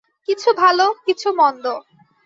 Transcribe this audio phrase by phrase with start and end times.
[0.27, 1.65] কিছু ভাল, কিছু মন্দ।